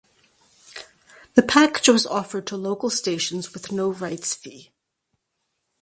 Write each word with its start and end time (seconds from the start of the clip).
The 1.35 1.43
package 1.43 1.89
was 1.89 2.07
offered 2.07 2.47
to 2.47 2.57
local 2.57 2.89
stations 2.89 3.53
with 3.53 3.71
no 3.71 3.91
rights 3.91 4.33
fee. 4.33 4.71